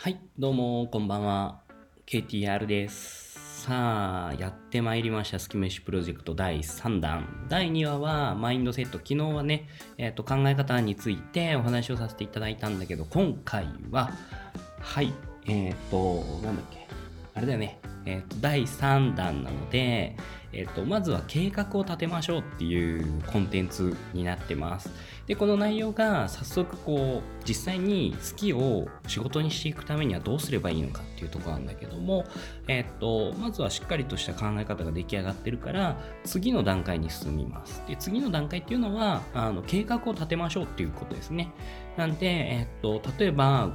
[0.00, 1.60] はい、どうも、こんばんは。
[2.06, 3.64] KTR です。
[3.64, 5.40] さあ、やってまいりました。
[5.40, 7.46] 月飯プロジェクト第3弾。
[7.48, 8.98] 第2話は、マインドセット。
[8.98, 14.12] 昨日はね、え、ー、と、考え方についてお話をさせていただいたんだけど、今回は、
[14.78, 15.12] はい、
[15.46, 16.86] えっ、ー、と、なんだっけ。
[17.34, 17.80] あれだよね。
[18.06, 20.16] えっ、ー、と、第3弾なので、
[20.52, 24.90] えっと、まずは計画を立てましょうっていうコンテンツになってます。
[25.28, 32.24] で、この内容が早速こう、実際に好きを仕事にしていくためにはどうすればいいのかっていうところなんだけども、
[32.66, 37.82] えっと、まずはしっかりとした考え方が出来上がってるから、次の段階に進みます。
[37.86, 41.52] で、次の段階っていうのは、あの、計画を立てましょうっていうことですね。
[41.98, 43.70] なんで、えっと、例えば、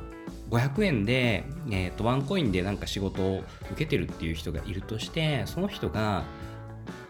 [0.49, 6.23] 500円で、えー、とワンコインでなんか仕事を受けてるっていう人がいるとしてその人が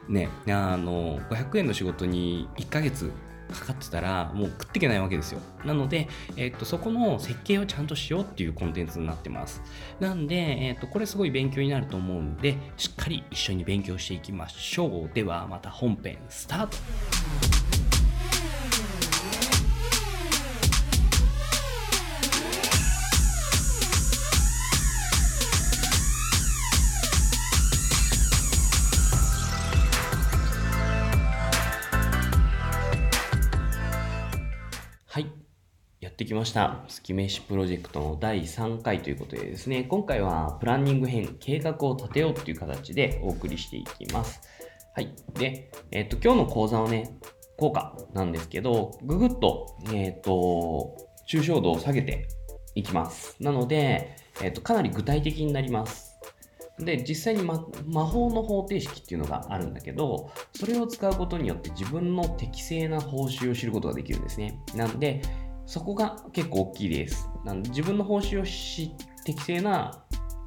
[0.07, 3.11] ね、あの、500円の仕事に1ヶ月
[3.51, 5.39] かかってたらもう食っていけないわけですよ。
[5.65, 9.61] なので、えっと、そこの設計をちゃんとしようっていうコンテンツになってます。
[9.99, 15.13] なんで、えっと、これすごい勉強になると思うんで、しっかり一緒に勉強していきましょう。
[15.13, 17.52] では、また本編スタート
[36.43, 36.83] ました。
[36.89, 44.41] 月飯プロジェクトの第3回ということでですね、今回はプランニング編、計画を立てようっていう形でお送りしていきます。
[44.93, 45.15] はい。
[45.35, 47.17] で、えっ、と、今日の講座のね、
[47.57, 50.97] 効果なんですけど、ぐぐっと、えっ、と、
[51.29, 52.27] 抽象度を下げて
[52.75, 53.37] いきます。
[53.39, 56.13] なので、えっ、と、かなり具体的になります。
[56.77, 64.59] で、実際に、ま、魔法の方程式っていうのがあるんだけど、それを使うことによって自分の適正な報酬を知ることができるんですね。
[64.75, 65.21] なんで、
[65.73, 67.27] そこが結構大きいです。
[67.43, 68.91] なんで自分の報酬を知
[69.25, 70.03] 適正な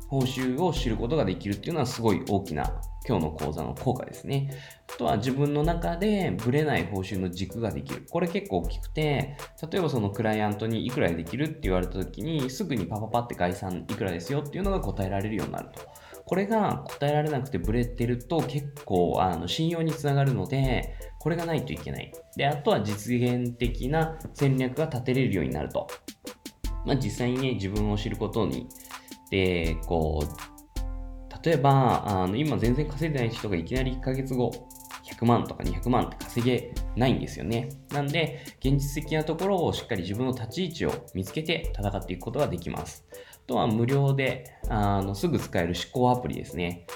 [0.07, 4.53] 報酬を知ることができるっていうのはすごい大きな今日の講座の効果ですね。
[4.89, 8.07] あとは自分の中でブレない報酬の軸ができる。
[8.09, 9.37] これ結構大きくて、
[9.69, 15.83] 例えばそのクライアントにいくらでできるって言われた時にすぐにパパパって概算いくらですよっていうのが答えられるようになると。
[16.25, 20.95] これが答えられなくてブレてると結構あの信用につながるので、
[21.27, 22.13] これがないといけない。
[22.37, 25.89] で、あとは実現的な戦略が立てれるようになると。
[26.85, 28.69] まあ、実際にね、自分を知ることに、
[29.33, 34.69] で、こう、例えば、あの今全然稼いでない人がいきなり1ヶ月後、
[35.05, 37.71] 100万とか200万って稼げないんですよね。
[37.91, 43.05] なんで、現実的なところをしっかり自分の立ち位置を見つけて戦っていくことができます。
[43.35, 46.87] あとは無料で、あの、すぐ使える思考アプリですね。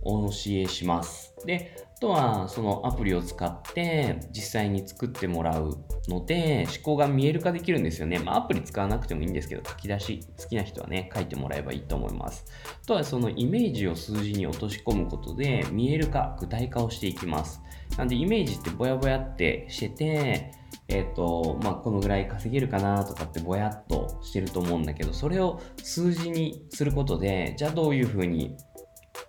[0.00, 1.34] お教えします。
[1.44, 8.18] で、とはそのアプリを使って実際に作ってもらうので思考が見える化できるんですよね。
[8.18, 12.44] まあアプリ使わなくてもいいんですけど書き出し好きな人はね書いてもらえばいいと思います。
[12.82, 17.62] あとはそのイメージを数字に落とし込むことで見える化、具体化をしていきます。
[17.96, 20.50] なんでイメージってぼやぼやってしてて
[20.88, 28.56] えっ、ー、と、まあ、このぐらい稼げるかなとかってぼやっとしてると思うんだけど、それを数字にすることで、じゃあどういうふうに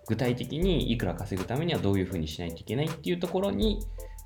[0.06, 3.80] 具体的にいくら稼ぐためにはどういうふうにしないといけないっていうところに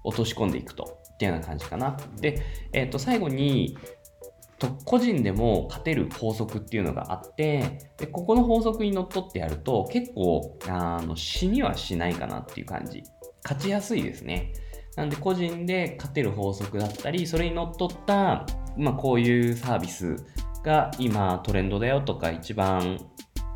[0.05, 0.99] 落とし込んでいくと。
[1.15, 1.97] っていうような感じかな。
[2.21, 2.41] で、
[2.73, 3.77] えっ、ー、と、最後に、
[4.59, 13.05] と個人でも勝てる法則っていうのがあってでここの法則にのっとってやると結構あの死にはしないかなっていう感じ
[13.45, 14.53] 勝ちやすいですね
[14.97, 18.47] なんで個人で勝てる法則だったりそれにのっとった、
[18.77, 20.17] まあ、こういうサービス
[20.65, 22.99] が今トレンドだよとか一番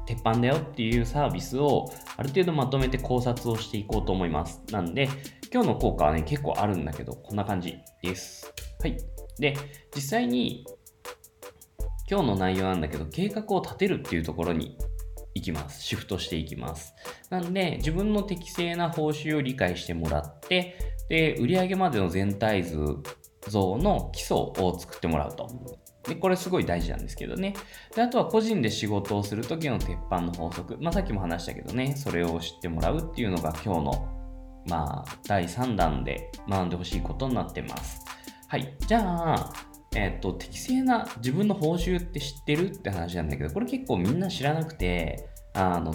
[0.06, 4.62] 鉄板だよっていうサービスをある程度まとめて考察をしていこうと思います。
[4.70, 5.08] なんで、
[5.52, 8.52] 今日の効果はね、結構あるんだけど、こんな感じです。
[8.80, 8.96] はい。
[9.38, 9.54] で、
[9.94, 10.64] 実際に、
[12.10, 14.76] 今日の内容なんだけど、計画を立てるっていうところに
[15.34, 15.82] 行きます。
[15.82, 16.94] シフトしていきます。
[17.30, 20.76] なんで、自分の適正な報酬を理解してもらって、
[21.08, 22.78] で、売上までの全体図
[23.48, 25.48] 像の基礎を作ってもらうと。
[26.04, 27.54] で、これすごい大事なんですけどね。
[27.94, 30.76] で、あとは個人で仕事をするときの鉄板の法則。
[30.80, 38.00] まあ、さっきも話したけどね、それを知ってもらうっていうのが今日の、まあ、第3弾で学んでほしいことになってます。
[38.48, 38.76] はい。
[38.86, 39.00] じゃ
[39.34, 39.52] あ、
[39.94, 45.94] えっ、と、適正な自分の報酬って知ってるって話なんだけど、これ結構みんな知らなくて、あの、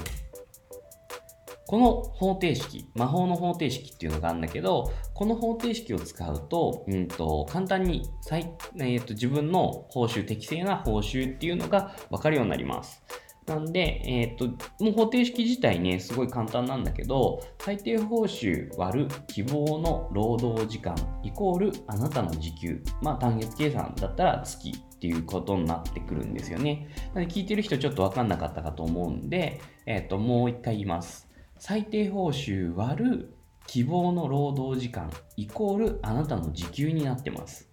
[1.68, 13.04] この方程式、魔法の方程式っていうのがあるんだけど、この方程式を使うと、うんと、簡単に最、えーと、自分の報酬、適正な報酬っていうのが分かるようになります。
[13.48, 14.48] なんで、えっ、ー、と、
[14.84, 22.84] もう方程式自体ね、すごい簡単なんだけど、最低報酬割る希望の労働時間イコールあなたの時給。
[23.02, 26.90] まあ単月計算だったら月っていうことになってくるんですよね。
[27.14, 31.27] なので聞いてる人ちょっとわかんなかったかと思うんで、えっ、と、もう一回言います。
[31.60, 33.34] 最低報酬割る
[33.68, 37.70] 希望の労働時間イコールあなたの時給になってます。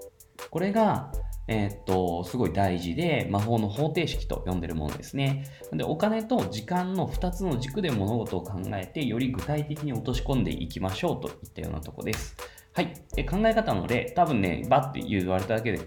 [0.50, 1.12] これが、
[1.46, 5.44] えー、っと、すごい大事で、魔法の方程式と呼んでるものですね。
[5.72, 12.36] で、お金と時間の2つの軸で物事を考えて、より具体的に落とし込んでいきましょうといったようなとこです。
[12.72, 12.94] はい。
[13.14, 15.80] で考え方の例、多分ね、バッて言われただけで、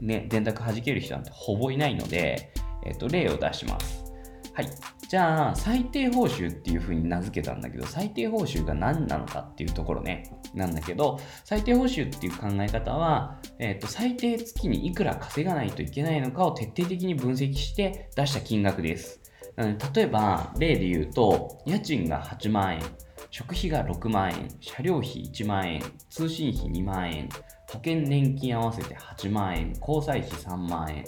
[0.00, 2.52] ね、電卓弾ける人なんてほぼいないので、
[2.84, 4.04] えっと、例を出します。
[4.52, 4.68] はい。
[5.08, 19.20] じゃあ、最低報酬っていう風に名付けたんだけど、最低報酬が何なのかっていうところね、なんだけど、最低報酬っていう考え方は、えっ、ー、と、最低月にいくら稼がないといけないのかを徹底的に分析して出した金額です。
[19.56, 22.82] 例えば、例で言うと、家賃が8万円、
[23.30, 27.28] 食費が6万円、車両費1万円、通信費2万円、
[27.68, 31.04] 保険年金合わせて8万円、交際費3万円、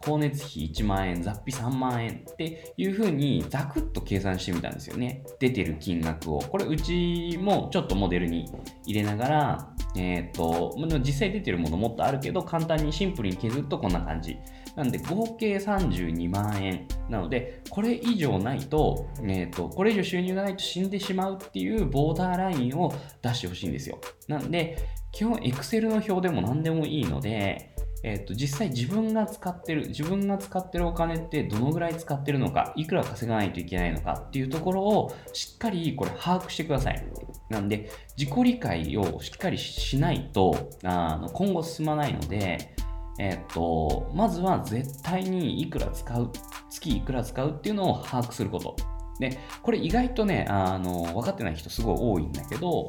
[0.00, 5.24] 光熱費1万円、雑費3万円っていう風にザクッと計算してみたんですよね。
[5.38, 6.38] 出てる金額を。
[6.40, 8.50] これうちもちょっとモデルに
[8.86, 14.36] 入れながら、えっ、と、実際出てるものもっとあるけど、簡単にシンプルに削るとこんな感じ。
[14.76, 16.86] なんで合計32万円。
[17.08, 23.98] なので、これ以上ないと、えっ、と、これ以上収入がないと死んでしまうっていうボーダーラインを出してほしいんですよ。
[24.28, 24.78] なんで、
[25.10, 27.74] 基本 Excel の表でも何でもいいので、
[28.04, 37.04] えっと、実際自分が使ってる、自分が使ってるお金ってどのぐらい使ってるのか、いくら稼がないといけないのかっていうところをしっかりこれ把握してください。
[37.48, 42.74] なんで、自己理解をしっかりしないと、あの今後進まないので、
[43.18, 46.30] えっと、まずは絶対にいくら使う、
[46.70, 48.76] 月いくら使うっていうのを把握すること。
[49.18, 52.88] で、これ意外とね、あの、分かってない人すごい多いんだけど、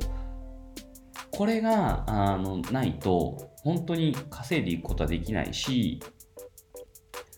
[1.32, 6.02] これがあのないと本当に稼いでいくことはできないし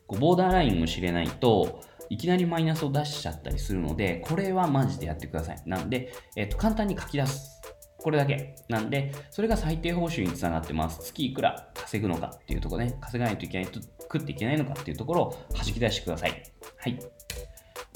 [0.08, 7.62] ボーダーラインを知れないといきなりマイナスを出しちゃったりするのでこれはマジでやってくださいなんで、えっと、簡単に書き出す
[8.02, 8.56] これだけ。
[8.68, 11.00] なんで、それが最低報酬につながってます。
[11.02, 16.44] 月いくら稼ぐのかっていうところね、稼がないといけないと、食っていけないのかっていうところを弾き出してください。
[16.78, 17.00] はい。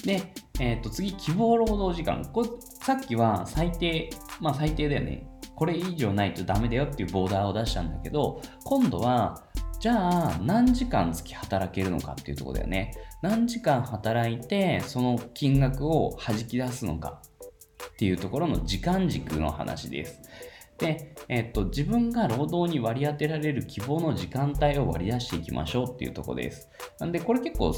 [0.06, 0.22] で、
[0.60, 2.24] えっ、と、次、希望労働時間。
[2.32, 5.28] これ、さっきは最低、まあ最低だよね。
[5.56, 9.44] これ以上ないとダメだよっていうボーダーを出したんだけど、今度は、
[9.80, 12.94] じゃあ何時間月働けるのかっていうとこだよね。
[13.22, 17.22] 何時間働いてその金額を弾き出すのか
[17.92, 20.22] っていうところの時間軸の話です。
[20.78, 26.70] で、えっと、自分が労働に割り当てられる希望の時間帯を割り出していきましょうっていうとこです。
[27.00, 27.74] なんで、これ結構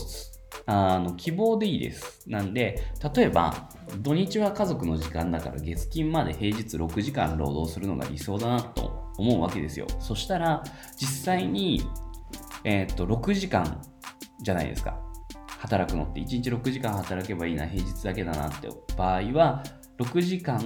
[0.65, 2.23] あの希望でいいです。
[2.27, 2.83] なんで、
[3.15, 9.87] 例えば、土日は家族の時間だから月金まで平日6時間労働するのが理想だなと思うわけですよ。
[9.99, 10.63] そしたら、
[10.97, 11.81] 実際に、
[12.63, 13.81] えー、っと、6時間
[14.41, 14.99] じゃないですか。
[15.59, 19.63] 働くのって、1日6時間働けばいいな、平日だけだなって場合は、
[19.99, 20.57] 6時間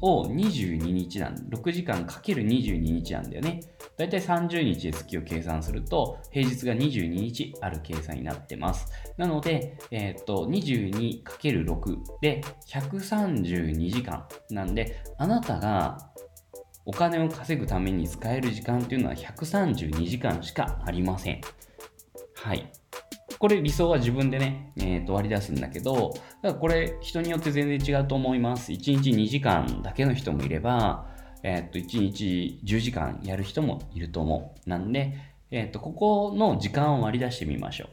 [0.00, 3.60] を22日なん6時間かける22日なんだよね。
[3.96, 8.90] だいたい30日で月を計算すると、平日が22日ある計算になってます。
[9.16, 16.10] なので、えっ、と、22×6 で132時間なんで、あなたが
[16.86, 21.40] お金を稼ぐために使える時間というのは132時間しかありません。
[22.34, 22.72] はい。
[23.38, 26.12] これ理想は自分でね、えー、と割り出すんだけど、
[26.42, 28.72] だからこれ人によって全然違うと思います。
[28.72, 31.06] 1日2時間だけの人もいれば、
[31.42, 34.68] え、ー、と、1日10時間やる人もいると思う。
[34.68, 35.14] なんで、
[35.50, 37.88] え、ー、と、ここの時間を割り出してみましょう。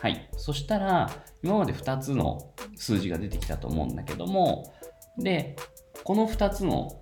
[0.00, 0.28] はい。
[0.36, 1.10] そしたら、
[1.42, 4.72] 今まで2つの数字が出てきたと思うんだけども、
[5.18, 5.56] で、
[6.04, 7.00] この2つの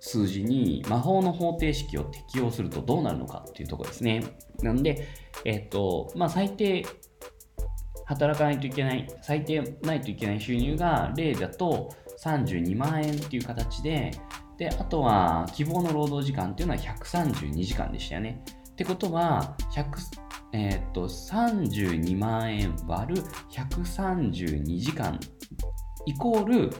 [0.00, 4.22] 数字に魔法の方程式を適用するとどうなるのかっていうところですね。
[4.62, 5.08] なんで、
[5.44, 6.86] えっ、ー、と、まあ、最低
[8.06, 14.10] 働かないといけない、最低ないといけない収入が例だと32万円っていう形で、
[14.56, 18.42] で、あとは希望の労働時間っていうのは132時間でしたよね。
[18.70, 19.84] ってことは、100、
[20.52, 25.18] えー、と、32万円割る132時間
[26.06, 26.70] イコール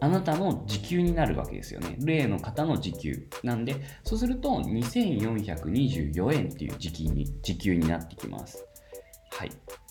[0.00, 1.96] あなたの時給になるわけですよね。
[2.00, 3.28] 例の方の時給。
[3.42, 8.66] なんで、そうすると2424円っていう時給に時給になってきます。
[9.32, 9.50] はい。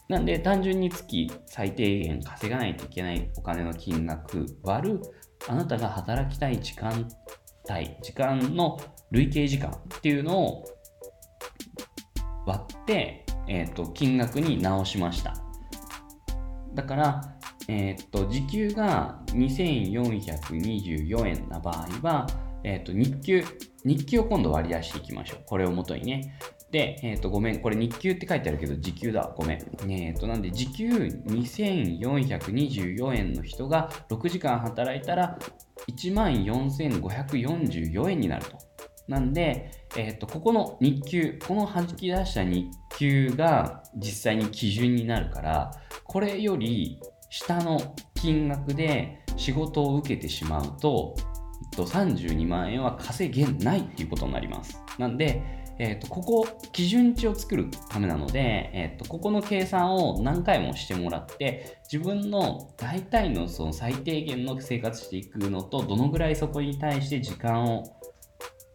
[0.10, 5.02] なんで単純に月最低限稼がないといけないお金の金額割る
[5.48, 7.08] あなたが働きたい時間
[7.70, 8.80] 帯、時間の
[9.12, 10.66] 累計時間っていうのを
[12.46, 15.34] 割って、え、ー、と、金額に直しました。
[16.74, 17.22] だから、
[17.68, 22.28] え、ー、と、時給が2424円な場合は、
[22.64, 23.44] えっ、ー、と、日給、
[23.84, 25.44] 日給を今度割り出していきましょう。
[25.46, 26.38] これをもとにね。
[26.74, 29.32] で、え、ー、と、ごめん、これ日給って書いてあるけど、時給だ。
[29.38, 29.60] ごめん。
[29.92, 35.38] えっ、ー、と、なんで、時給2424円の人が6時間働いたら、
[35.88, 38.58] 14,544円になると。
[39.08, 45.70] なんで、え、ー、と、ここの日給、この弾き出した日給が実際に基準になるから、
[46.06, 47.00] これより
[47.30, 47.78] 下の
[48.16, 51.16] 金額で仕事を受けてしまうと、
[51.76, 54.82] 32万円は稼げないっていうことになります。
[54.98, 67.84] なんで、えーと、ここ基準値を作るためなので、えーと、ここの計算を何回もしてもらって自分の大体のその最低限の生活していくのとどのぐらいそこに対して時間を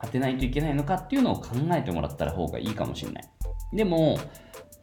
[0.02, 3.24] 当てないといけないのかっていうのを考えてもらったら方がいいかもしれない。
[3.72, 4.18] でも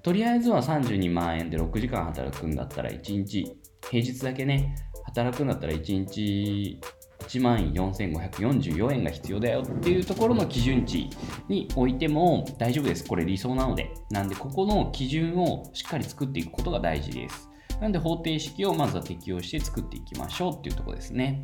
[0.03, 3.57] とりあえずは32万円で6時間働くんだったら1日
[3.89, 6.79] 平日だけね働くんだったら1日
[7.19, 11.09] 1万4544円が必要だよっていうところの基準値
[11.47, 13.05] においても大丈夫です。
[13.05, 13.91] これ理想なので。
[14.11, 17.49] なんで、ここの基準をしっかり作っていくことが大事です。
[17.81, 21.43] なんで、方程式をまずは適用して作っていきましょうっていうところですね。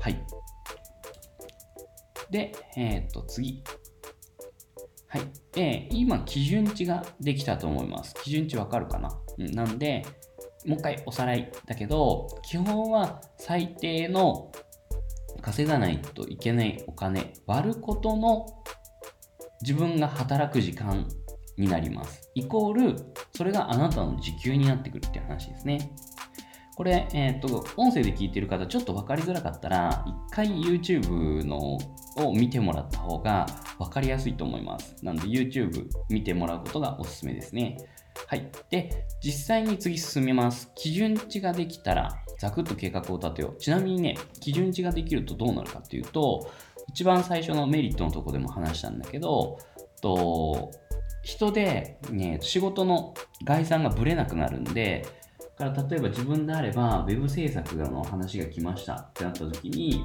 [0.00, 0.20] はい。
[2.30, 3.62] で、えっ、と、次。
[5.08, 5.22] はい。
[5.52, 8.14] で、今、基準値ができたと思います。
[8.22, 10.04] 基準値わかるかな、うん、なんで、
[10.68, 14.52] もう一回おさらいだけど、基本は最低の
[15.40, 18.46] 稼がないといけないお金割ることの
[19.62, 21.08] 自分が働く時間
[21.56, 22.30] になります。
[22.34, 22.96] イコール、
[23.34, 25.90] それがあなたの時給になってくるっていう話ですね。
[26.76, 31.58] これ、えっ、と、音声で聞いてる方、ちょっと分かりづらかったら、一回 YouTube の
[32.24, 33.46] を見てもらった方が
[33.78, 35.04] 分かりやすいと思います。
[35.04, 37.78] なので、YouTube 見てもらうことがおすすめですね。
[38.26, 38.50] はい。
[38.70, 40.70] で、実際に次進めます。
[40.74, 43.56] 基準値ができたら、ざくっと計画を立てよう。
[43.58, 46.50] ちなみにね、基準値ができるとどうなるかっていうと、
[46.88, 49.58] 一番最初のメリットのとこでも話したんだけど、
[50.00, 50.70] と
[51.22, 55.06] 人で、ね、仕事の概算がぶれなくなるんで、
[55.58, 60.04] から例えば自分であれば、ウェブ制作の話が来ましたってなった時に、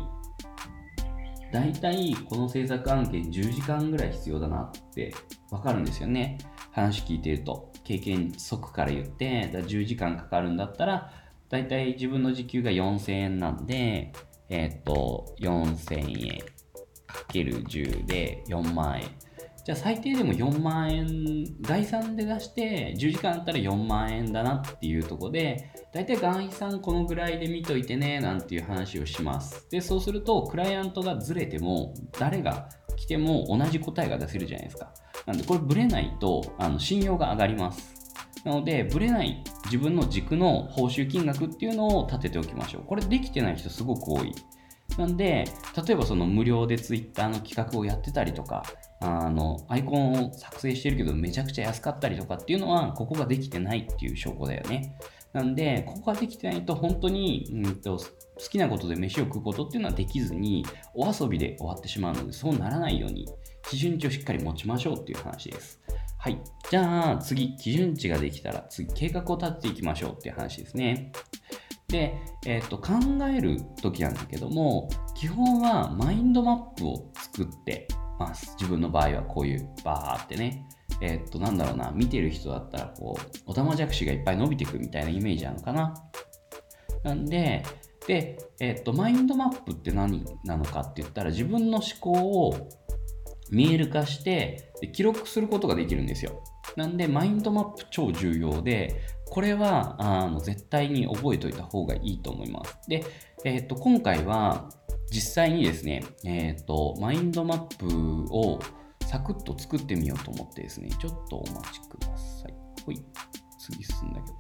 [1.54, 5.14] 大体この制作案件10時間ぐらい必要だなって
[5.52, 6.40] わかるんですよね。
[6.72, 7.72] 話聞いてると。
[7.84, 11.12] 経験則から言って、だ10時間かかるんだったら、
[11.50, 14.14] 大体自分の時給が4000円なんで、
[14.50, 16.40] えっ、と、4000円
[17.06, 19.12] かける10で4万円。
[19.64, 21.08] じゃあ最低でも4万円、
[21.62, 29.70] 概算で出して10時間あったら4万円だなっていうとこで、大体概算このぐらいで見といてね、なんていう話をします。
[29.70, 34.92] で、そうすると、クライアントがずれても、誰が来ても同じ答えが出せるじゃないですか。
[35.28, 37.94] なんで、これブレないと、あの、信用が上がります。
[38.44, 42.84] なので、ブレない自分の軸の報酬金額っていうのを立てておきましょう。
[42.86, 44.34] これできてない人すごく多い。
[44.98, 45.46] なんで、
[45.88, 48.64] 例えばその無料で Twitter の企画をやってたりとか、
[49.00, 54.96] あの、アイコンを作成してるけどめちゃくちゃ安かったりとかっていうのは、ここができてないっていう証拠だよね。
[55.34, 60.64] なんで、ここができてないと本当に、うんと、好きなことで飯を食うことっていうのはできずに、
[60.94, 63.28] お遊びで終わってしまうので、そうならないように、
[63.64, 65.82] 基準値をしっかり持ちましょうっていう話です。
[66.20, 66.40] はい。
[66.70, 71.12] じゃあ、次、基準値ができたら、次、計画を立てていきましょうっていう話ですね。
[71.88, 72.94] で、えっ、と、考
[73.30, 77.88] える時なんだけども、基本はマインドマップを作って
[78.20, 78.56] ます。
[78.60, 80.66] 自分の場合はこういうバーってね。
[81.04, 85.94] えっ、と、なんだろうな、見てる人だったら、こう、おたまじゃくしがいっぱい伸びていくみたいなイメージなのかな。
[87.04, 87.64] なんで、
[88.08, 92.12] で、えっ、と、マインドマップって何なのかって言ったら、自分の思考
[92.48, 92.70] を
[93.52, 96.42] 見える化してで記録することができるんですよ。
[96.78, 102.78] なんで、マインドマップ超重要で、これはあの絶対に覚えておいた方がいいと思います。
[102.88, 103.04] で、
[103.44, 104.70] えっ、と今回は
[105.12, 108.60] 実際にですね、えっ、とマインドマップを
[109.14, 112.54] サクッと作ってみようと思ってですね、ちょっとお待ちください。
[112.84, 113.00] ほい、
[113.60, 114.36] 次進んだけど。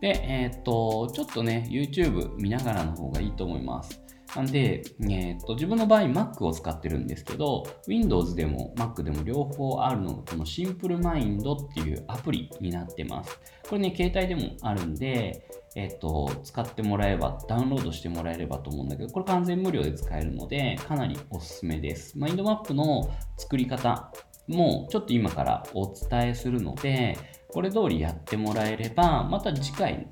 [0.00, 4.02] で、えっ、ー、と、ちょっとね、YouTube 見ながらの方がいいと思います。
[4.36, 13.40] なんで、えー、っと、自分の場合 Mac を使ってるんですけど、Windows でも Mac でも両方あるのが、このシンプルマインドっていうアプリになってます。
[13.66, 22.18] これね、携帯でもあるんで、えっと、使ってもらえば、ダウンロードしてもらえればと思うんだけど、これ完全無料で使えるので、かなりおすすめです。
[22.18, 24.12] マインドマップの作り方
[24.48, 27.16] も、ちょっと今からお伝えするので、
[27.48, 30.06] これ通りやってもらえれば、また次回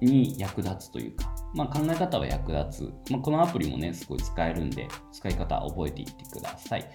[0.00, 3.10] に役立つというか、まあ、考え方は役立つ。
[3.10, 6.90] まあ、このアプリもね、すごい使えるんで、使い方覚えていってください。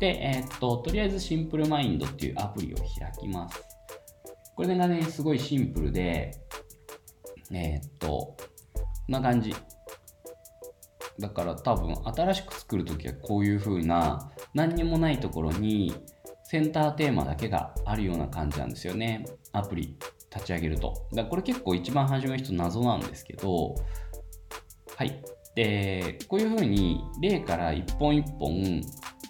[0.00, 3.62] で、えー、っと、とりあえずシンプルマインドっていうアプリを開きます。
[4.56, 6.32] これがね、すごいシンプルで、
[7.52, 8.36] えー、っと、こ
[9.08, 9.54] んな感じ。
[11.18, 15.94] だから多分新しく作るときはこういう風な何にもないところに
[16.44, 19.26] センターテーマだけがあるような感じなんですよね。
[19.52, 19.98] アプリ
[20.32, 21.08] 立ち上げると。
[21.12, 23.74] だこれ結構一番初めの人謎なんですけど、
[24.96, 25.22] はい。
[25.54, 28.82] で、こういうふうに例から一本一本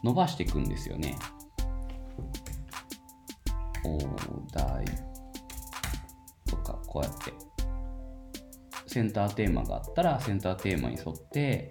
[0.05, 1.17] 伸ばしていくんですよね。
[3.85, 3.99] お
[4.53, 4.85] 題
[6.47, 7.33] とか、こうやって。
[8.87, 11.71] センターテーマがあったら、センターテーマに沿って、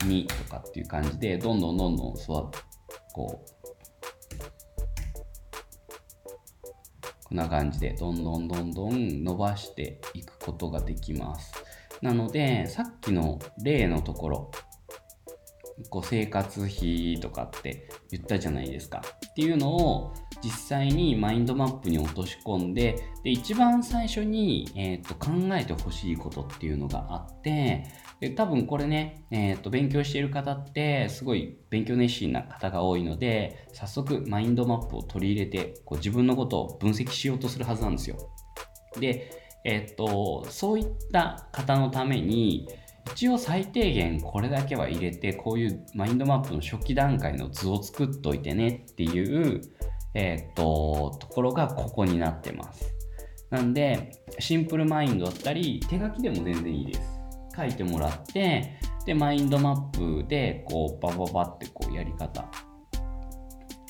[0.00, 2.26] 2とかっていう感じで、どんどんどんどん育
[3.12, 3.51] こう、
[7.32, 11.54] こんな感じで、どんどんどんどん伸ばしていくことができます。
[12.02, 14.50] なので、さっきの例のところ、
[15.88, 19.02] こう生活費とかって言ったじゃないですか。
[19.30, 27.84] っていうのを実際にマインドマップに落とし込んで、で一番最初に、えーと、考えてほしいことっていうのがあって、
[28.20, 38.16] で多分これね、えーと、勉強している方ってすごい勉強熱心な方が多いので、早速マインドマップを取り入れてこう自分のことを分析しようとするはずなんですよ。
[38.98, 39.30] で、
[39.64, 42.68] え、ー、と、そういった方のために、
[43.14, 49.60] 一応最低限これだけは入れて、こういうマインドマップの初期段階の図を作っといてねっていう、
[50.14, 52.92] えっ、と、ところがここになってます。
[53.50, 57.00] なんで、シンプルマインドだったり、手書きでも全然いいです。
[57.54, 62.48] 書いてもらって、で、マインドマップで、こう、バババってこうやり方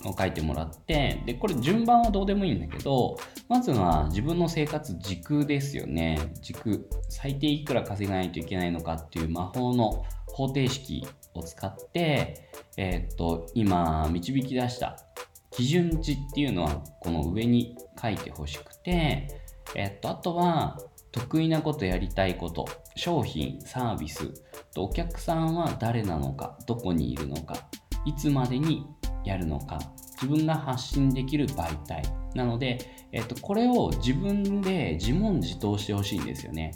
[0.05, 3.17] を書いてもらって、で、これ順番はどうでもいいんだけど、
[3.49, 6.19] まずは自分の生活軸ですよね。
[6.41, 6.89] 軸。
[7.09, 14.97] 最低いくら稼がないといけないのかっていう魔法の方程式を使って、えー、っと、今導き出した
[15.53, 19.29] 基準値っていうのはこの上に書いてほしくて、
[19.75, 20.79] え、っと、あとは
[21.13, 22.67] 得意なことやりたいこと、
[22.97, 24.33] 商品、サービス、
[24.75, 27.69] とお客さんは誰なのか、どこにいるのか、
[28.05, 28.87] いつまでに
[29.25, 29.79] やるのか、
[30.21, 32.03] 自分が発信できる媒体。
[32.35, 32.79] なので、
[33.13, 36.73] えっと、これを自分で自問自答してほしいんですよね。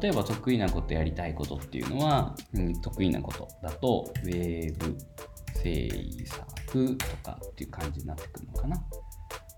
[0.00, 4.96] 例えば得意なことやりたいことっていうのは、うん、得意なことだと、ウェーブ
[5.66, 5.88] 制
[6.26, 8.84] 作とかっていう感じになってくるのかな。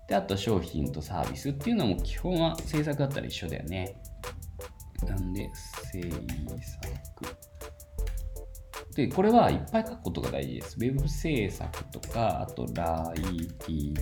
[0.07, 3.95] で、あと商品とサービスっていうのも基本は制作だったら一緒だよね。
[5.05, 5.49] なんで、
[5.91, 6.19] 制作。
[8.95, 10.75] で、これはいっぱい書くことが大事です。
[10.77, 14.01] ウェブ制作とか、あとライティング、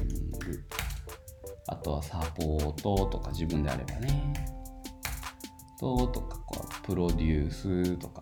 [1.67, 4.33] あとはサポートとか自分であればね。
[5.79, 8.21] と、とか、こう、プロデュースとか。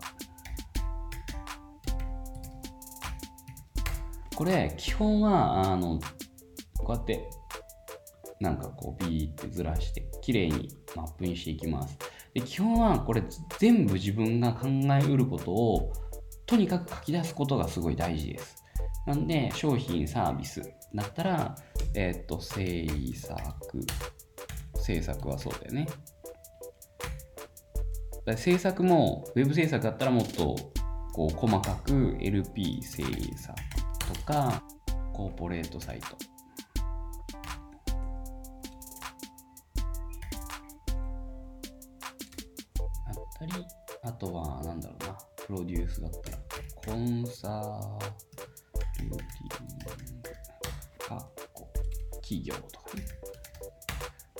[4.36, 5.98] これ、基本は、あの、
[6.76, 7.26] こうやって、
[8.38, 11.98] なんかこう、ビーってずらして、綺麗にマップにしていきます。
[12.34, 13.22] で基本は、これ、
[13.58, 15.90] 全部自分が考えうることを、
[16.44, 18.62] とにかく書き出すことがすごい大事です。
[19.06, 20.60] なんで、商品、サービス
[20.94, 21.54] だったら、
[21.94, 23.86] えっ、ー、と、制作、
[24.74, 25.86] 制作はそうだよね。
[28.36, 30.56] 制作も、ウェブ制作だったらもっと
[31.16, 33.02] こう細かく LP 制
[33.38, 34.62] 作とか、
[35.12, 36.06] コーポレートサイト。
[43.06, 43.52] あったり、
[44.02, 46.38] あとは、なんだろうな、プロデュースだったら、
[46.86, 47.98] コンサー
[48.96, 49.16] ティング、
[51.06, 51.28] か、
[52.22, 53.04] 企業とかね。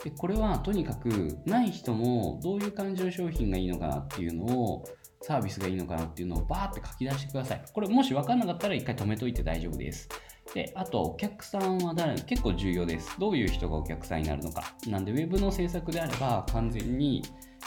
[0.04, 4.84] で、これはとにかくない人もどういう感じの商品がいいのかなっていうのを、
[5.26, 7.64] サービスがいいのかなっていうのをバーって書き出してください。
[7.72, 10.08] これもし分かんなかったら一回止めといて大丈夫です。
[10.54, 13.18] で、あとお客さんは誰結構重要です。
[13.18, 14.76] どういう人がお客さんになるのか。
[14.86, 17.22] なんで Web の制作であれば完全に、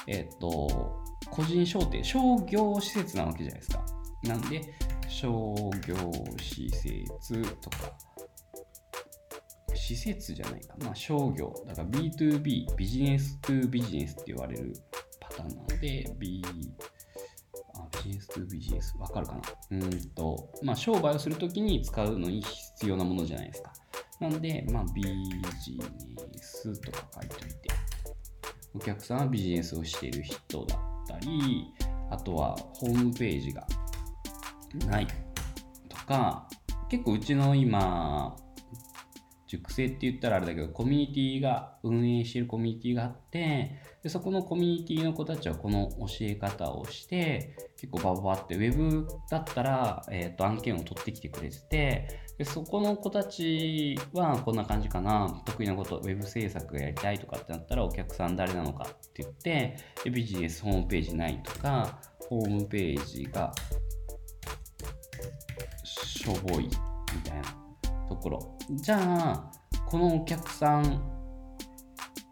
[0.07, 3.85] えっ、ー、と、個人商店、商業施設なわけじゃないですか。
[4.23, 4.61] なんで、
[5.09, 5.53] 商
[5.85, 5.95] 業
[6.41, 7.91] 施設とか、
[9.75, 14.73] 施設じゃないかな、商業、だから B2B、ビジネス2ビジネスって言われる
[15.19, 16.98] パターンなので、B2B
[17.91, 19.41] GS to BGS わかるかな？
[19.71, 23.73] うんと、まあ、商売をするときに使うのに必要なものじゃないですか。
[24.19, 25.09] なんで、まあ、ビジ
[25.77, 25.85] ネ
[26.41, 27.69] スとか書いといて、
[28.75, 31.73] お客さんはビジネスをしている人だったり、
[32.11, 33.65] あとはホームページが
[34.87, 35.07] ない
[35.87, 36.47] とか、
[36.89, 38.35] 結構うちの今、
[39.47, 63.53] 熟成って言ったらあれだけど、コミュニティが、運営しているコミュニティがあって、でそこのコミュニティの子たちはこの教え方をして、結構バババって、ウェブだったら、えっ、と、案件を取ってきてくれてて、でそこの子たちはこんな感じかな、得意なこと、ウェブ制作やりたいとかってなったら、お客さん誰なのかって言って、でビジネスホームページないとか、ホームページが
[65.85, 66.69] しょぼいみ
[67.23, 67.43] たいな
[68.09, 68.57] ところ。
[68.71, 69.51] じゃあ
[69.85, 71.18] このお客さん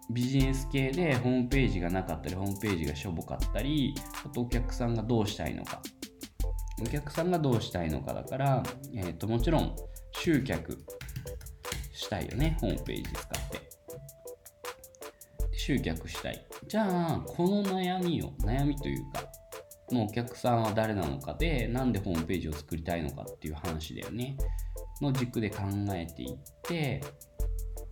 [0.09, 3.93] ビジネス系でホームページがなかったりホームページがしょぼかったり
[4.25, 5.81] あとお客さんがどうしたいのか。
[6.79, 9.75] お客さんがどうしたいのかだから、えーと、もちろん
[10.11, 10.77] 集客
[11.91, 12.55] したいよね。
[12.61, 13.67] ホームページ使って。
[15.53, 16.45] 集客したい。
[16.67, 19.23] じゃあこの悩みを悩みというか
[19.91, 24.37] のお客さんは誰なのかでなんでホームページを作りたいのかっていう話だよね。
[25.01, 27.01] の軸で考えていって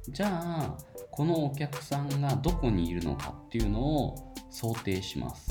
[0.09, 0.77] じゃあ
[1.15, 5.49] このお客さんがどこにいるのかっていうのを想定します。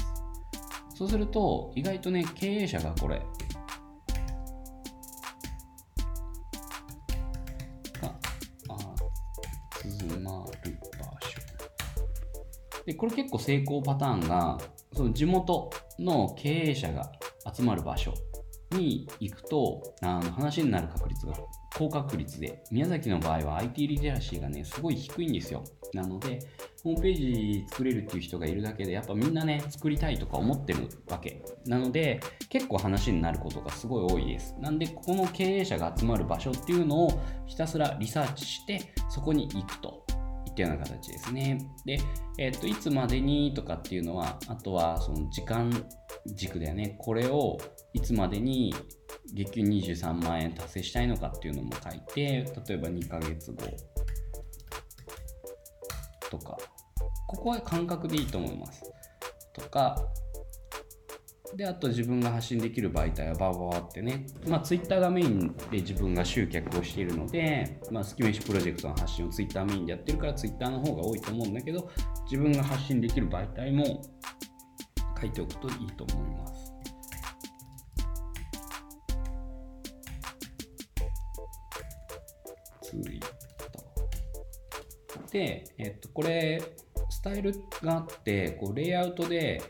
[0.94, 3.22] そうすると意外とね経営者がこれ。
[8.03, 8.14] が
[9.83, 11.40] 集まる場所。
[12.85, 14.59] でこれ結構成功パターンが
[14.92, 17.11] その地元の経営者が
[17.55, 18.12] 集まる場所
[18.72, 21.35] に行くとあの話になる確率が
[21.76, 26.38] 高確率で宮崎の場合は IT リテラシーがねすごい低いんですよなので
[26.82, 40.04] ホームページ作れるっていう人がいるだけでやっぱみんなね作りたいとか思ってるわけなので結構話になることがすごい多いですなんでここの経営者が集まる場所っていうのをひたすらリサーチしてそこに行くと
[40.46, 41.58] いったような形ですね。
[41.84, 41.98] で、
[42.38, 45.70] えっ、と、いつまでにとかっていうのは、あとはその時間
[46.26, 46.96] 軸だよね。
[46.98, 47.58] これを
[47.94, 48.74] いつまでに
[49.33, 53.62] 月給23万円達成したいのかっていうのも書いて、例えば2ヶ月後
[56.30, 56.59] とか、
[57.28, 58.83] ここは感覚でいいと思います。
[59.54, 59.96] とか、
[61.57, 71.88] で、あと自分が発信できる媒体はバーバーってね、まあ Twitter がメインで自分が集客をしているので、まあ、スキメシプロジェクトの発信を Twitter メインでやってるから Twitter の方が多いと思うんだけど、
[72.24, 74.02] 自分が発信できる媒体も
[75.20, 76.53] 書いておくといいと思います。
[83.02, 83.22] ツイー。
[85.33, 86.62] で、えっと、これ、
[87.11, 87.52] スタイル
[87.83, 89.61] があって、こうレイアウトで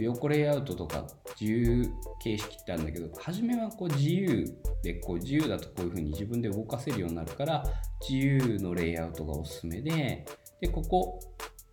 [0.00, 1.06] 横レイアウトとか
[1.38, 4.46] 自由形式ってあるんだけど初めはこう自由
[4.82, 7.62] でこう自由だとこういうふうに自分で動かせるようになるから
[8.08, 10.24] 自由のレイアウトがおすすめで
[10.60, 11.20] でここ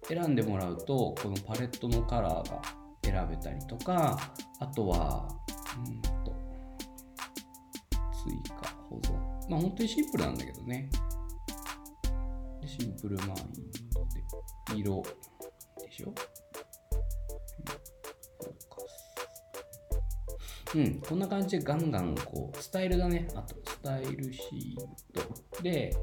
[0.08, 2.62] 選んでもらうとこのパレットのカラーが
[3.04, 4.20] 選べたりとか
[4.60, 5.28] あとは
[5.86, 6.36] うんと
[8.12, 10.90] 追加保存まあ本当にシンプルなんだけどね。
[12.66, 13.34] シンプルマイン
[13.94, 14.06] ド
[14.74, 15.04] で色
[15.82, 16.14] でしょ？
[20.76, 23.28] うん、こんな感じでガンガンこうスタイルだね。
[23.36, 25.20] あとスタイルシー
[25.56, 25.96] トで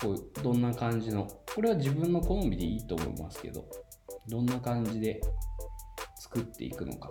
[0.00, 3.68] こうどんな感じのこれは自分の好みでいいと思いますけど
[4.28, 5.20] どんな感じで
[6.16, 7.10] 作っていくのか。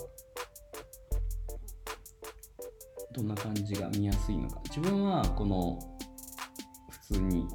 [3.14, 5.80] どんな感じが見やすいのか自分はこの
[6.90, 7.48] 普通に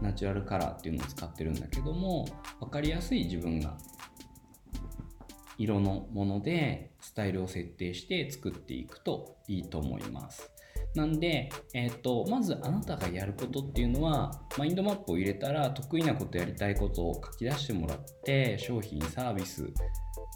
[0.00, 2.26] ナチュラルカラーっていうのを使ってるんだけども
[2.60, 3.76] 分かりやすい自分が
[5.58, 10.50] 色のものでスタイルを設定して作っていくといいと思います。
[10.94, 19.72] なんで、えっ、ー、と、まずあなたがやることっていうのは、マインドマップを入れたら得意なことやりたいことを書き出してもらって、商品、サービス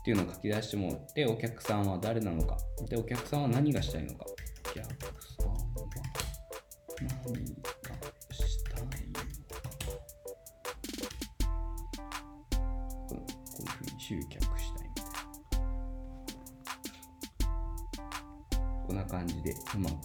[0.05, 2.59] っていうのを書き出してもらって、お客さんは誰なのか、
[2.91, 4.35] で、お客さんは何がしたいのか、お
[4.75, 5.97] 客さんは何がしたいのか、
[6.93, 7.57] こういうふうに
[13.99, 14.91] 集客したい
[18.87, 20.01] こんな感じでうまくや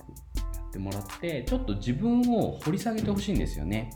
[0.65, 3.89] ってもらってちょっと自分を掘り下げてほしいんですよね。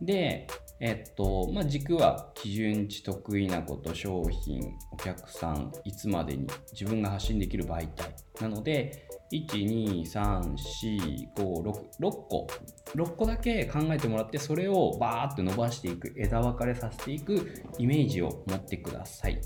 [0.00, 0.46] で
[0.80, 8.14] えっとまあ、軸は基準値得意なこと商品お客さんいつまでに自分が発信できる媒体。
[8.40, 12.46] なので1234566個。
[12.94, 19.40] 6個だけ考えてもらってそれをバーって伸ばしていく枝分かれさせていくイメージを持ってください。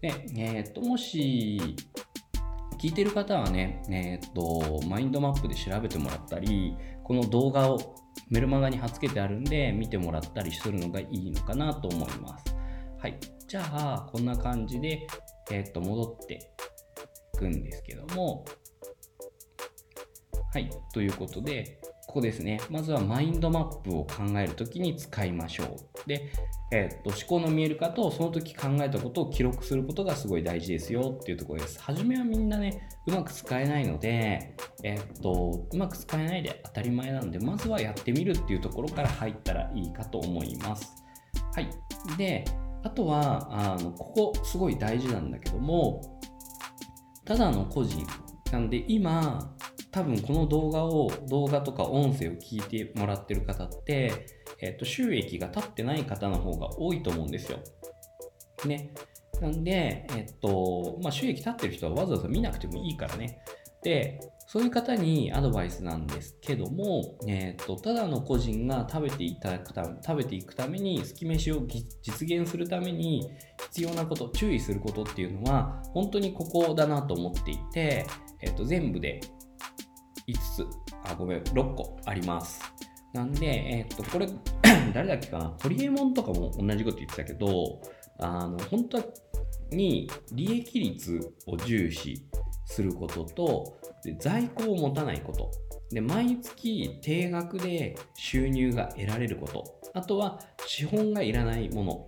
[0.00, 1.76] で、え、っともし
[2.80, 6.76] 聞いてる方はね、え、っと、マインドマップで調べてもらったり、
[7.08, 7.96] この動画を
[8.28, 12.54] メルマガに貼っつけてあるんで、見てもらったりするのがいいのかなと思います。
[12.98, 13.18] はい。
[13.46, 15.06] じゃあ、こんな感じで、
[15.50, 16.52] えー、っと、戻って
[17.34, 18.44] いくんですけども、
[20.52, 20.68] はい。
[20.92, 21.77] ということで、
[22.08, 22.58] ここですね。
[22.70, 26.08] まずはマインドマップを考えるときに使いましょう。
[26.08, 26.32] で、
[26.72, 31.78] えー、と、思考の見える化とその時考えたことを記録することがすごい大事ですよっていうところです。
[31.82, 41.04] 初めはみんなね、うまく使えないので、えー、と、うまく使えないで当たり前なんで、まずはやってみるっていうところから入ったらいいかと思います。
[41.54, 41.68] はい。
[42.16, 42.46] で、
[42.84, 46.18] あとは、あの、ここすごい大事なんだけども、
[47.26, 48.02] ただの個人
[48.50, 49.54] なんで今、
[49.90, 54.26] 多分この動画を、動画とか音声を聞いてもらってる方って、
[54.60, 57.58] えっと、収益が立ってない方の方が多いと思うんですよ。
[58.66, 58.92] ね。
[59.40, 63.40] なんで、えっと、まあ、収益立ってる人はわざわざ見なくてもいいからね。
[63.82, 71.62] で、そういう方にアドバイスなんですけども、えっと、ただの個人が食べていただくため、食べていくために、好き飯を
[72.02, 73.30] 実現するために
[73.70, 78.06] 必要なこと、注意することっていうのは、本当にここだなと思っていて、
[78.40, 79.20] えっと、全部で
[80.28, 80.66] 5つ、
[81.04, 82.60] あ、ごめん、6個あります。
[83.12, 84.28] なんで、えっと、これ、
[84.92, 87.80] 誰だっけかな、ホリエモンとかも同じこと言ってたけど、
[88.18, 88.98] あの、本当
[89.70, 92.26] に利益率を重視
[92.66, 95.50] することと、で在庫を持たないこと。
[95.90, 99.80] で、毎月定額で収入が得られること。
[99.94, 102.06] あとは資本がいらないもの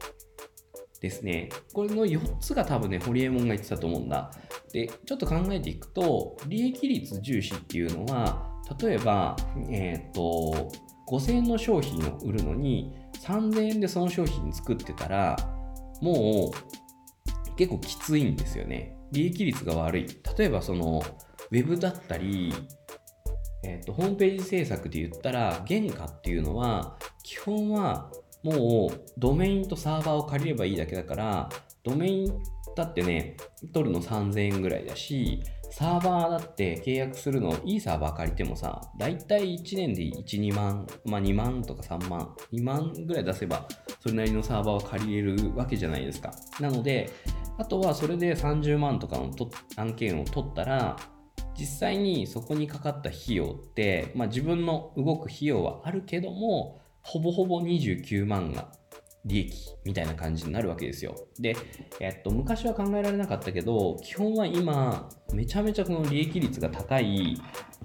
[1.01, 1.49] ですね。
[1.73, 4.31] これの4つが多分ね、ホリエモンが言ってたと思うんだ。
[4.73, 9.37] で、ちょっと考えていくと、利益率重視っていうのは、例えば、
[9.71, 10.71] えっ、と、
[11.09, 15.37] 5000円の商品を売るのに、3000円でその商品作ってたら、
[16.03, 18.97] もう結構きついんですよね。
[19.13, 20.07] 利益率が悪い。
[20.39, 21.03] 例えばその、
[21.51, 22.53] ウェブだったり、
[23.65, 28.11] えーと、ホームページ制作で言ったら、原価っていうのは、基本は
[28.43, 31.49] もうドメインとサーバーを借りればいいだけだから、
[31.83, 32.43] ドメイン
[32.77, 33.37] だってね、
[33.73, 43.67] 取るの3000円ぐらいだし、サーバーだって契約するの、いいサーバー借りてもさ、だいたい1年で1、2万、まあ2万とか3万、2万ぐらい出せば、
[44.01, 46.33] それなりのサーバーを借りれるわけじゃないですか。
[46.61, 47.11] なので、
[47.59, 49.31] あとはそれで30万とかの
[49.77, 50.97] 案件を取ったら、
[51.59, 58.73] 実際にそこにかかった費用って、まあ、自分の動く費用はあるけども、ほぼほぼ29万が
[59.25, 61.15] 利益みたいな感じになるわけですよ。
[61.39, 61.55] で、
[62.01, 67.37] えっと、昔は考えられなかったけど、基本は今、めちゃめちゃこの利益率が高い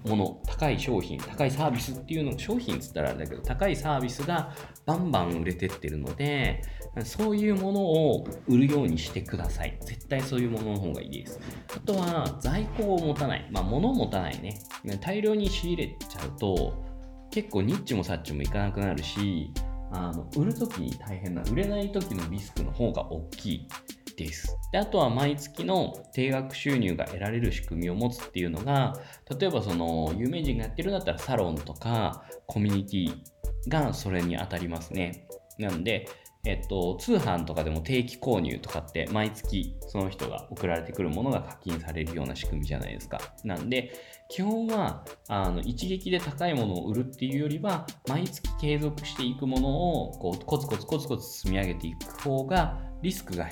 [0.05, 4.53] もの、高い商品、高いサービスっていうの、商品っつったらあれだけど、高いサービスが
[4.85, 6.61] バンバン売れてってるので、
[7.03, 9.77] そういうものを売るようにしてください。
[9.81, 11.39] 絶対そういうものの方がいいです。
[11.75, 13.49] あとは、在庫を持たない。
[13.51, 14.57] まあ、物を持たないね。
[15.01, 16.94] 大量に仕入れちゃうと、
[17.35, 19.51] 結構ニッチもサッチもいかなくなるし、
[19.91, 23.67] あの売る時に大変な、売れない時のリスクの方が大きい
[24.15, 24.55] です。
[24.71, 28.93] で、あとは毎月の定額収入が得られる仕組みを持つっていうのが、
[29.37, 35.27] 例えばその有名人がやってるんだったらサロンとかコミュニティがそれに当たりますね。
[35.59, 36.07] なので、
[36.45, 43.19] えっと、通販とかでも定期購入とかって毎月その人が送られてくるものが課金されるような仕組みじゃないですか。
[43.43, 43.91] なんで、
[44.29, 53.49] 基本はあの一撃で高いものを売るっていうよりは、毎月継続していくものをこうコツコツコツコツ積み上げていく方がリスクが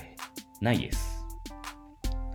[0.61, 1.25] ないです。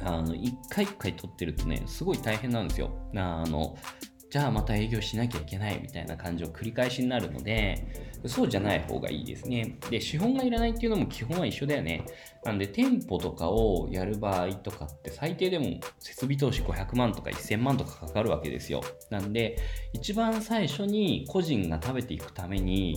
[0.04, 2.90] あの、一回一回取ってるとね、すごい大変なんですよ。
[3.16, 3.76] あの、
[4.30, 9.78] じゃあまた営業しなきゃいけないみたいな感じを繰り返しになるので、そうじゃない方がいいですね。
[9.90, 12.04] で、資本がいらないっていうのも基本は一緒だよね。
[12.44, 18.82] なんで、店舗とかをやる場合とかって最低でも設備投資500万とか1000万とかかかるわけですよ。
[19.08, 19.56] なんで、
[19.94, 22.96] 一番最初に個人が食べていくために、い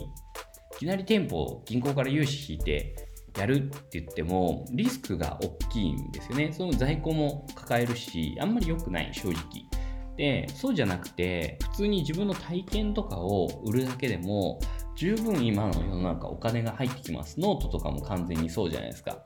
[0.79, 2.95] きなり店舗を銀行から融資引いて
[3.37, 6.51] やるって言っても、リスクが大きいんですよね。
[6.51, 9.70] その在庫も抱えるし、あんまり良くない、正直。
[10.17, 14.59] で、そうじゃなくて、普通に自分の体験とかを売るだけでも、
[14.95, 17.39] 十分今の世の中お金が入ってきます。
[17.39, 19.19] ノートとかも完全にそうじゃないですか。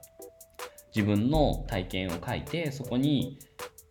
[0.95, 3.39] 自分の体験を書いて、そこに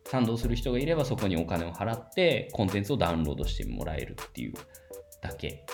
[0.07, 4.55] 賛同する人がいればそこにお金を払ってコンテンツをダウンロードしてもらえるっていう
[5.21, 5.67] だけ。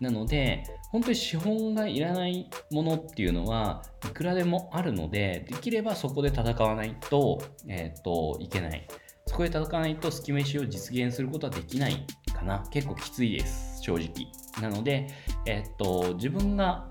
[0.00, 0.62] なので、
[0.92, 8.86] 本当に資本がいらないものっていうのはいくらでもあるので、できればそこで戦わないと、えっ、と、いけない。
[9.28, 12.64] そこで戦わないと、スキメシを実現することはできないかな。
[12.70, 14.10] 結構きついです、正直。
[14.62, 15.06] なので、
[15.44, 16.88] えっと、自分が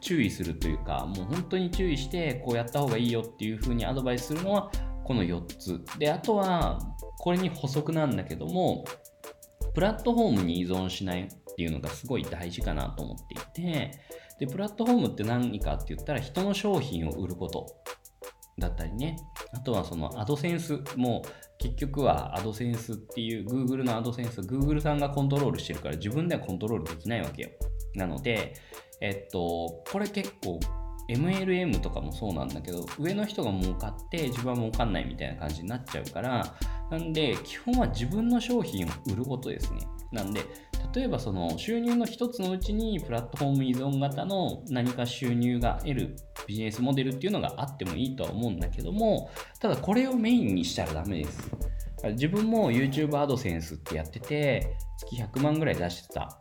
[0.00, 4.72] 注意するというか、もう本当に注意して、こうやった方がいいよっていう風にアドバイスするのは、
[5.04, 5.80] この4つ。
[6.00, 6.80] で、あとは、
[7.18, 8.84] これに補足なんだけども、
[9.72, 13.16] プラットフォームに依存しないっていうのがすごい大事かなと思っ
[13.54, 13.92] ていて、
[14.40, 17.66] で、プラットフォームって何かって言ったら、人の商品を売ること
[18.58, 19.16] だったりね、
[19.52, 21.22] あとはそのアドセンスも
[21.62, 27.50] 結局はアドセンスっていう Google のアドセンス Google さんがコントロールしてるから自分ではコントロールできないわけよ。
[27.94, 28.54] なので
[29.00, 30.58] えっとこれ結構
[31.08, 36.56] MLM とかもそうなんだけど上の人が儲かって自分は儲かんないみたいな感じになっちゃうから
[36.90, 39.80] なんで基本は自分の商品を売ることですね。
[40.12, 40.42] なんで
[40.94, 51.50] 例えばその収入の一つのうちにプラットフォーム依存型の何か収入が得るビジネスモデルっていうのがあってもいいとは思うんだけどもただこれをメインにしたらダメです。
[52.10, 56.36] 自分も YouTube アドセンスってやってて、月100万ぐらい出してた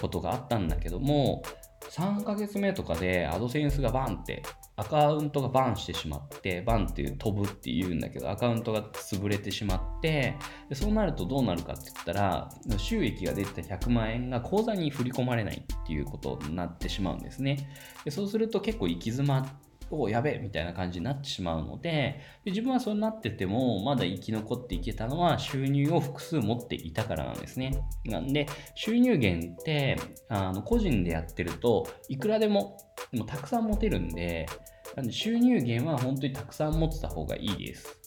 [0.00, 1.42] ことがあったんだけども、
[1.90, 4.42] 3ヶ月目とかでアドセンスがバンって
[4.80, 10.36] アカウントがバンしてしまってバンっていう飛ぶって言うんだけどアカウントが潰れてしまって
[10.70, 17.68] でそうなるとどうなるかって言ったら収益が出てた100万円が口座に振り込まれないっていうことになってしまうんですね。
[18.04, 19.46] でそうすると結構行き詰まっ
[19.90, 27.82] おやべえみたいな感じになってしまうのでで自分はそうなっててもまだ生き残っていけたのは収入を複数持っていたからなんですね。
[28.04, 32.78] なんで収入源ってあの個人でやってるといくらでも
[33.12, 34.46] もうたくさん持てるんで
[34.96, 37.98] なんで収入源は本当にたくさん持ってた方がいいです。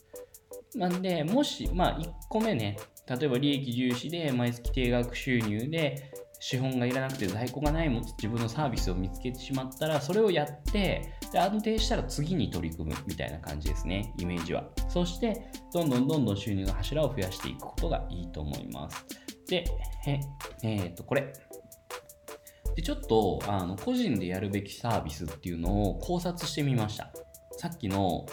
[0.76, 14.70] なんでもしまあ1個目ね例えば利益重視で毎月定額収入で資本がいらなくて在庫がないも自分のサービスを見つけてしまったらそれをやってで安定したら次に取り組むみたいな感じですねイメージは。
[14.90, 19.06] そしてどんどんどんどん収入の柱を増やしていくことがいいと思います。
[19.48, 19.64] で
[20.06, 20.20] え
[20.64, 21.32] えー、とこれ。
[22.76, 27.12] でちょっとあの個人でやるべきサービスっていうのを考察してみました。
[27.52, 28.26] さっきの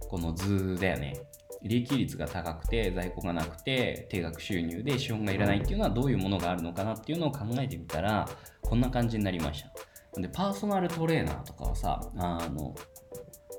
[0.00, 1.14] この図だよね。
[1.62, 8.28] 利益率が高くて在庫がなくて定額収入で資本がいらないっていうのはどういうものがあるのかなっていうのを考えてみたら
[8.60, 10.20] こんな感じになりました。
[10.20, 12.74] でパーソナルトレーナーとかはさあの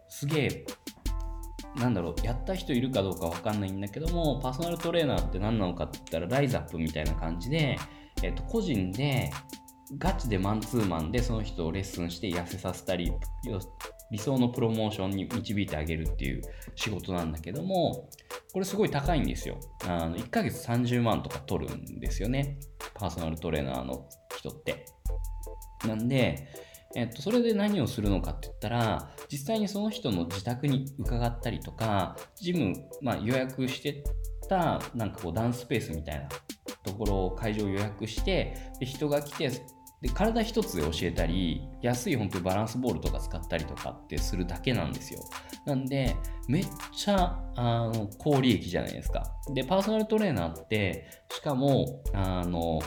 [0.09, 0.65] すげえ
[1.75, 7.79] なんだろうやった人いるかどうかわかんないんだけどもパーソナルトレーナーって何なのかって言ったらライズアップみたいな感じで、
[8.21, 9.31] えっと、個人で
[9.97, 13.11] ガチでマンツーマンでその人をレッスンして痩せさせたり
[14.11, 16.41] 理想のプロモーションに導いてあげるっていう
[16.75, 18.09] 仕事なんだけども、
[18.53, 19.59] これすごい高いんですよ。
[19.85, 22.59] あの1ヶ月30万とか取るんですよね。
[22.93, 24.85] パーソナルトレーナーの人って。
[25.87, 26.47] なんで、
[26.95, 34.03] えっと、それで何をするのかって言ったら、実際にその人の自宅に伺ったりとか、ジム、まあ、予約して
[34.47, 36.29] た、なんかこう、ダンススペースみたいな
[36.83, 39.49] ところを会場を予約して、人が来て、
[40.03, 45.21] で体一つで教えたり安い本当にバランスボールとか使ったりとかってするだけなんですよ。
[45.65, 46.17] なんで
[46.49, 49.23] めっちゃあの高利益じゃないですか。
[49.53, 52.81] でパーソナルトレーナーってしかもあの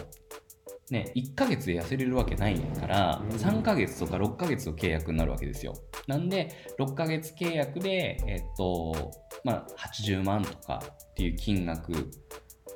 [0.91, 5.75] ね、1ヶ月で痩せれるわけないから3ヶ月とか6ヶ月の契約になるわけですよ。
[6.07, 8.95] なんで6ヶ月契約で、えっと
[9.43, 11.93] まあ、80万とかっていう金額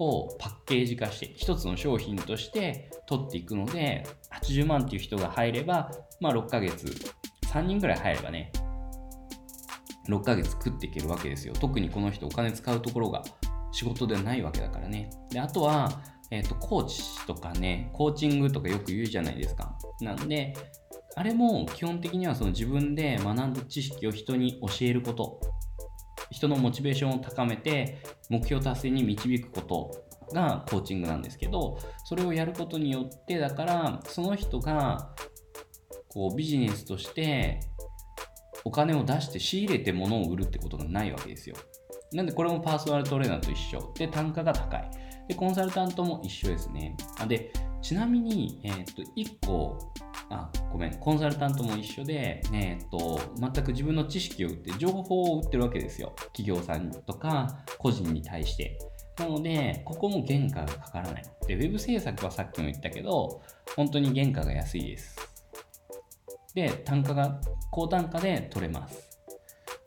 [0.00, 5.90] をパッケージ化して一つの商品として取っていくので80万っていう人が入れば、
[6.20, 6.86] まあ、6ヶ月
[7.48, 8.52] 3人ぐらい入ればね
[10.08, 11.54] 6ヶ月食っていけるわけですよ。
[11.54, 13.22] 特にこの人お金使うところが
[13.72, 15.10] 仕事ではないわけだからね。
[15.30, 19.76] であとは、えーと、コーチとかねコーチングとかよく言うじゃないですか。
[20.00, 20.54] なんで
[21.16, 25.40] あれも基本的にはその自分で学んだ知識を人に教えること。
[26.30, 29.99] 人のモチベーションを高めて目標達成に導くこと。
[30.32, 35.14] がコーチングなんですけどそれをやることによってだからその人が
[36.08, 37.60] こうビジネスとして
[38.64, 41.56] お金を出して仕入れて物を売るってことがないわけですよ。
[42.12, 43.92] なんでこれもパーソナルトレーナーと一緒。
[43.96, 44.90] で単価が高い。
[45.28, 46.96] でコンサルタントも一緒ですね。
[47.18, 49.78] あでちなみに、えー、と1個
[50.28, 50.98] あごめん。
[50.98, 56.12] コンサルタントも一緒で、えーと、全く自分の知識を売って情報を売ってるわけですよ。
[56.32, 58.78] 企業さんとか個人に対して。
[59.20, 63.42] なのでここも原価がかからないでウェブ制作はさっきも言ったけど
[63.76, 65.16] 本当に原価が安いです
[66.54, 69.10] で単価が高単価で取れます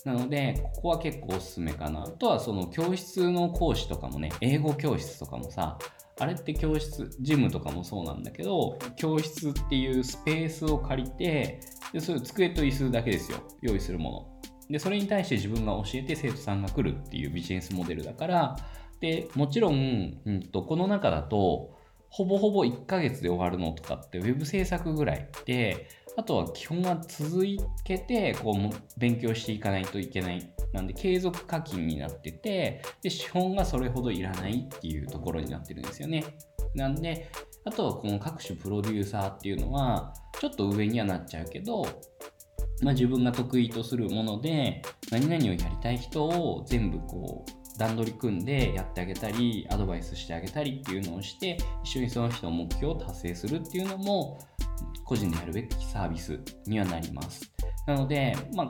[0.06, 2.04] なので、ここは結構おすすめかな。
[2.04, 5.78] あとはその教室の講師とかもね、英語教室とかもさ、
[6.20, 11.62] あれって教室、ジムとかもそうなんだけど、教室っていうスペースを借りて、
[11.94, 14.28] でそれ机と椅子だけですよ、用意するもの。
[14.70, 18.58] で、それに対して自分が教えて生徒さんが来るっていうビジネスモデルだから、
[19.04, 21.78] で、もちろん、うんと、この中だと、
[22.10, 27.44] ほぼほぼ1ヶ月で終わるのとかって Web 制作ぐらいで、あとは基本は続
[27.84, 30.50] けてこう勉強していかないといけない。
[30.72, 36.24] なんで継続課金になってて、で、資本がそれほどいらないっていうところになってるんですよね。
[36.74, 37.30] なんで、
[37.66, 41.84] あとはこの各種プロデューサーっていうのは、ちょっと上にはなっちゃうけど、
[42.82, 54.40] まあ、自分が得意とするもので、何々をやりたい人を全部こう、段取り組んでやってあげたり、アドバイスしてあげたりっていうのをして、一緒にその人の目標を達成するっていうのも、
[55.06, 57.52] 個人でやるべきサービスにはなります。
[57.88, 58.70] なので、まあ、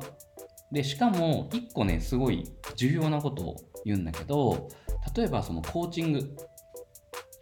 [0.71, 4.69] で、しかも、一個ね、すごい重要なことを言うんだけど、
[5.15, 6.35] 例えばそのコーチング、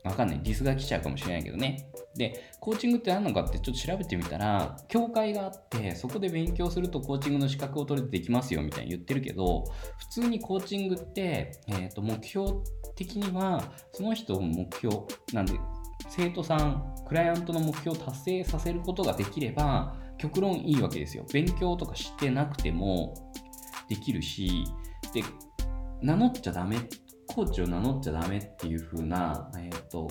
[0.04, 9.64] わかんない、ディスが来ちゃうかもしれないけどね、で、コーチングって何なのかってちょっと調べてみたら、協会があって、そこで勉強するとコーチングの資格を取れてできますよみたいに言ってるけど、
[9.98, 12.52] 普通にコーチングって、えー、と目標
[12.96, 14.98] 的には、その人の目標、
[15.34, 15.54] なんで、
[16.10, 21.26] 生徒さん、クライアントの目標を達成させることができれば、極論いいわけですよ。
[21.32, 23.32] 勉強とかしてなくても
[23.90, 24.66] できるし、
[25.14, 25.24] で、
[26.02, 26.78] 名乗っちゃダメ、
[27.28, 30.10] コーチを名乗っちゃダメっていう風な、えっ、ー、と、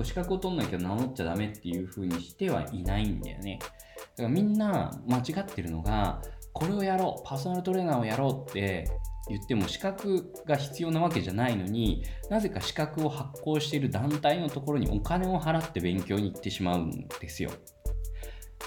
[0.00, 3.58] こう資格を取んなきゃ名乗っちゃダメっていう風にしてはいないんだよね。
[3.60, 6.22] だからみんな間違ってるのが、
[6.54, 8.88] これをやろう、パーソナルトレーナーをやろうって
[9.28, 17.50] 言っても資格が必要なわけじゃないのになぜか資格を発行している団体のところにお金を払って勉強に行ってしまうんですよ。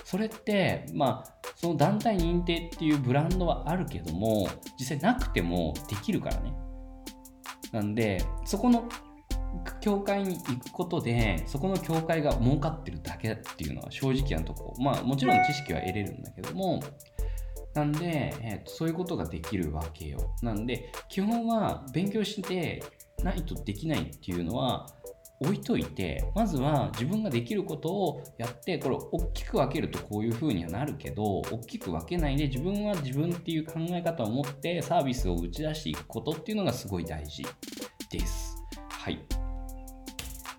[0.06, 4.48] それってまあその団体認定っていうブランドはあるけども
[4.80, 6.54] 実際なくてもできるからね。
[7.72, 8.88] なんでそこの
[9.82, 16.82] 教会に行くことでそこの教会が儲かってるだけっていうのは正直なとこまあもちろん知識は得れるんだけども
[17.74, 22.84] なんで、えーと、そういうことができるわけよなんで基本は勉強して
[23.24, 24.88] ないとできないっていうのは
[25.40, 37.44] 置いといてまずは自分ができることをやってこれ大きく分けるとこういう風にはなるけど大きく分けないで自分は自分っていう考え方を持ってサービスを打ち出していくことっていうのがすごい大事
[38.10, 38.56] です。
[38.90, 39.43] はい。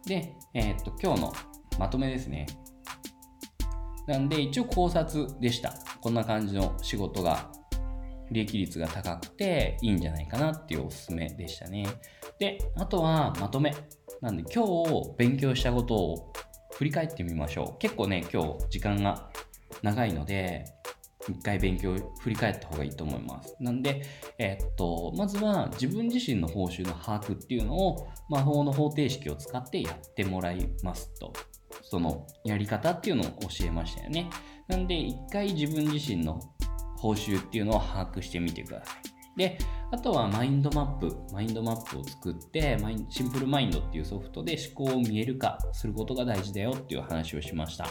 [0.07, 1.33] で、えー、っと今日の
[1.79, 2.47] まとめですね。
[4.07, 5.75] なんで一応考察でした。
[6.01, 7.51] こんな感じの仕事が
[8.31, 11.87] 利益率が高くていいんじゃないかなっていうおすすめでしたね。
[12.39, 13.75] で、あとはまとめ。
[14.21, 16.33] なんで今日勉強したことを
[16.73, 17.79] 振り返ってみましょう。
[17.79, 19.31] 結構ね、今日時間が
[19.83, 20.65] 長いので、
[21.29, 23.57] 一回勉強振り返った方がいいと思います。
[23.61, 24.03] なんで、
[24.39, 31.33] え、っと、まずは自分自身の報酬の把握っていうのを魔法の方程式を使ってやってもらいますと。
[31.83, 34.29] そのやり方っていうのを教えましたよね。
[34.69, 36.41] なんで、一回自分自身の
[36.97, 39.15] 報酬っていうのを把握してみてください。
[39.37, 39.59] で、
[39.91, 47.87] あとはマインドマップ、マインドマップを作って、シンプルマインドっていうソフトで思考を見える化することが大事だよっていう話をしました。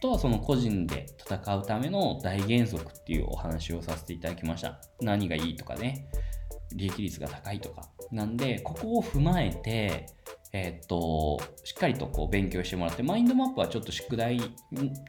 [0.00, 4.80] とはその個人で戦うための大原則っていうお話をさせていただきました。
[5.00, 6.08] 何がいいとかね、
[6.74, 7.88] 利益率が高いとか。
[8.10, 10.06] なんで、ここを踏まえて、
[10.52, 14.40] えー、っと、しっかりとこう勉強してもらって、マインドマップはちょっと宿題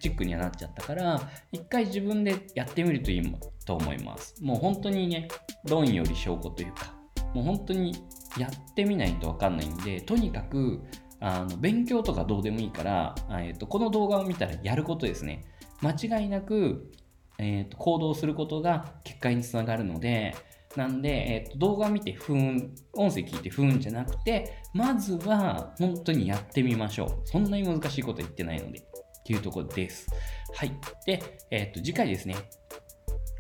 [0.02, 1.22] チックにはなっちゃったから、
[1.52, 3.36] 一回自分でやってみるといい
[3.66, 4.36] と思います。
[4.44, 5.28] もう本当にね、
[5.66, 6.94] 論より証拠というか、
[7.34, 7.96] もう本当に
[8.38, 10.82] やってみないとわかんないんで、とにかく、
[11.20, 15.46] あの勉強とかどうでもいいから、えー、とこの動画を見たらやることですね。
[15.82, 16.92] 間違いなく、
[17.38, 20.36] えー、と行動することが結果につながるので、
[20.76, 27.22] なんで、えー、と動画見て不運、音声聞いて不運じゃなくて、まずは本当にやってみましょう。
[27.26, 28.90] そんなに難しいこと言ってないので。
[29.20, 30.08] っていうところです。
[30.56, 30.72] はい。
[31.06, 32.36] で、え、ー、と、次回ですね。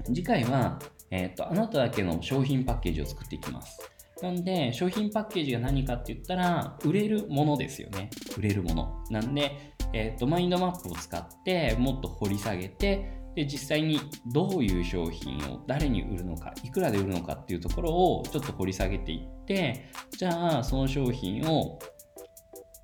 [0.05, 0.77] 次回は、
[1.09, 3.79] えっ、ー、と、あなただけの商品パッケージを作っていきます。
[4.21, 8.09] なんで、商品パッケージが何かって言ったら、売れるものですよね。
[8.37, 9.03] 売れるもの。
[9.09, 14.01] なんで、えっ、ー、と、マインドマップを使って、もっと掘り下げて、で実際に
[14.33, 21.79] どういう商品を誰に売るのかいくらで売るのかっていうところをちょっと掘り下げていってじゃあその商品を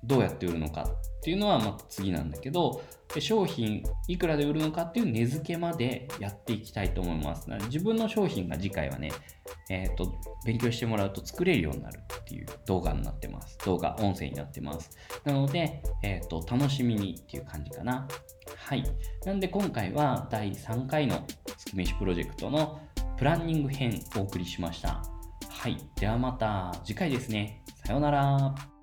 [0.04, 2.82] どうやって売るのかっていうのはまた次なんだけど
[3.18, 9.10] 商品いくらで売るのかっていう値付けまでやっていきたいと思います自分の商品が次回はね、
[9.70, 14.90] えーと、勉強してもらうと作れるようになるっていう動画になってます動画音声になってます
[15.24, 18.06] なので、えーと楽しみにっていう感じかな
[18.56, 18.84] はい。
[19.24, 21.24] なんで今回は第3回の
[21.56, 22.80] 月飯プロジェクトの
[23.16, 25.02] プランニング編お送りしました。
[25.48, 25.76] はい。
[25.96, 27.62] ではまた次回ですね。
[27.84, 28.75] さようなら。